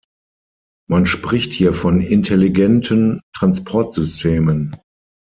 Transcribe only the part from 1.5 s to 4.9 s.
hier von intelligenten Transportsystemen.